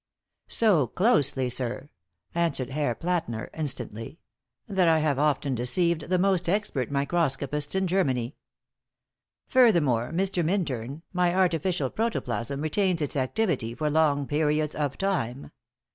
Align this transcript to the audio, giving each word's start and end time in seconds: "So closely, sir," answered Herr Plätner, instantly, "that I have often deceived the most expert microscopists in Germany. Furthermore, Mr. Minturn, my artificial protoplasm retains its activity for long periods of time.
"So 0.47 0.87
closely, 0.87 1.47
sir," 1.47 1.91
answered 2.33 2.71
Herr 2.71 2.95
Plätner, 2.95 3.49
instantly, 3.55 4.17
"that 4.67 4.87
I 4.87 4.97
have 4.97 5.19
often 5.19 5.53
deceived 5.53 6.09
the 6.09 6.17
most 6.17 6.49
expert 6.49 6.89
microscopists 6.89 7.75
in 7.75 7.85
Germany. 7.85 8.35
Furthermore, 9.45 10.09
Mr. 10.11 10.43
Minturn, 10.43 11.03
my 11.13 11.35
artificial 11.35 11.91
protoplasm 11.91 12.61
retains 12.61 12.99
its 12.99 13.15
activity 13.15 13.75
for 13.75 13.91
long 13.91 14.25
periods 14.25 14.73
of 14.73 14.97
time. 14.97 15.51